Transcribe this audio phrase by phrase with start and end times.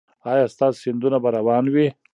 [0.31, 1.87] ایا ستاسو سیندونه به روان وي؟